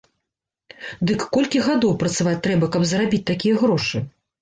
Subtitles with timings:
[1.11, 4.07] Дык колькі гадоў працаваць трэба, каб зарабіць такія грошы?